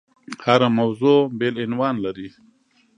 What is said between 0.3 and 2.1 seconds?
هره موضوع بېل عنوان